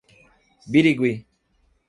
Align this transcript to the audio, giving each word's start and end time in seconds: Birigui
Birigui 0.71 1.13